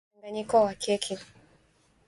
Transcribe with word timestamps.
weka 0.03 0.07
unga 0.13 0.19
kwenye 0.19 0.43
mchanganyiko 0.43 0.61
wa 0.65 0.73
keki 0.83 1.17